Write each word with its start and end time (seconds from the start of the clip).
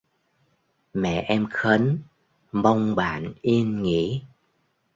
Mẹ 0.93 1.21
em 1.27 1.47
khấn 1.51 1.99
mong 2.51 2.95
bạn 2.95 3.33
yên 3.41 3.83
nghỉ 3.83 4.21